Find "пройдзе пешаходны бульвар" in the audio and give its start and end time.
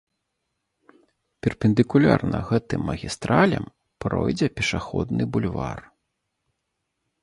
4.07-5.79